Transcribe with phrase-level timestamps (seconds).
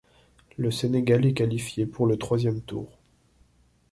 [0.57, 2.97] Le Sénégal est qualifié pour le troisième tour.